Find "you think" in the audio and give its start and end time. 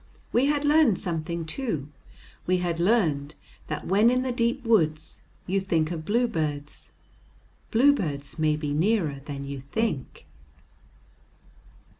5.45-5.91, 9.45-10.25